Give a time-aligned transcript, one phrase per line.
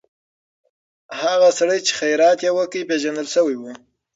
[1.21, 3.63] هغه سړی چې خیرات یې وکړ، پېژندل شوی و.